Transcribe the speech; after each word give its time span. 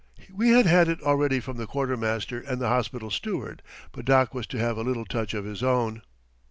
We 0.33 0.49
had 0.49 0.65
had 0.65 0.87
it 0.87 0.99
already 1.03 1.39
from 1.39 1.57
the 1.57 1.67
quartermaster 1.67 2.39
and 2.39 2.59
the 2.59 2.69
hospital 2.69 3.11
steward, 3.11 3.61
but 3.91 4.03
Doc 4.03 4.33
was 4.33 4.47
to 4.47 4.57
have 4.57 4.75
a 4.75 4.81
little 4.83 5.05
touch 5.05 5.35
of 5.35 5.45
his 5.45 5.61
own. 5.61 6.01